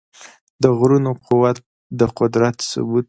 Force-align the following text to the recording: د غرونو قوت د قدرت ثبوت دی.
د 0.63 0.65
غرونو 0.77 1.11
قوت 1.27 1.57
د 1.99 2.01
قدرت 2.19 2.55
ثبوت 2.71 2.97
دی. 2.97 2.99